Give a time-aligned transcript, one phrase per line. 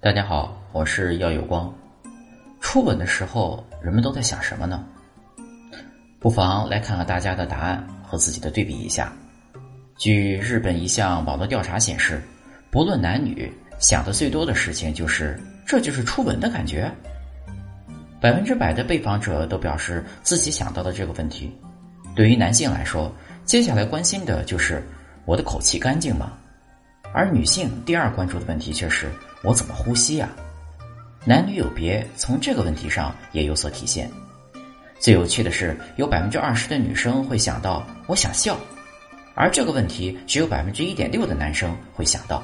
[0.00, 1.74] 大家好，我是耀有光。
[2.60, 4.86] 初吻的时候，人们都在想什么呢？
[6.20, 9.12] 不妨来看看大家的答案和自己的对比一下。
[9.96, 12.22] 据日本一项网络调查显示，
[12.70, 16.88] 不论男女，想的最多的事情就是这就是初吻的感觉。
[18.20, 21.52] 百分之百的被访者都表示自己想到的这个问题。
[22.14, 23.12] 对于男性来说，
[23.44, 24.80] 接下来关心的就是
[25.24, 26.34] 我的口气干净吗？
[27.12, 29.10] 而女性第二关注的问题却是。
[29.42, 30.28] 我怎么呼吸呀？
[31.24, 34.10] 男女有别，从这个问题上也有所体现。
[34.98, 38.58] 最有趣的是，有百分之二十的女生会想到我想笑，
[39.34, 42.42] 而这个问题只有百分之一点六的男生会想到。